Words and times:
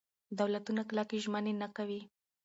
دولتونه 0.39 0.81
کلکې 0.89 1.17
ژمنې 1.23 1.53
نه 1.61 1.67
کوي. 1.75 2.01